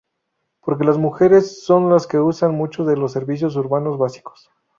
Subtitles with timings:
[0.63, 4.49] Porque las mujeres son las que usan muchos de los servicios urbanos básicos"".